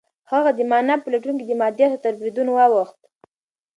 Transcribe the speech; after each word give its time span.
هغه 0.31 0.51
د 0.57 0.59
مانا 0.71 0.95
په 1.01 1.07
لټون 1.13 1.35
کې 1.39 1.45
د 1.47 1.53
مادیاتو 1.61 2.01
تر 2.03 2.13
بریدونو 2.19 2.51
واوښت. 2.53 2.99